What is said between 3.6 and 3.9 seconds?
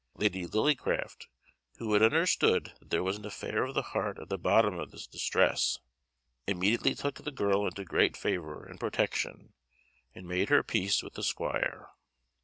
of the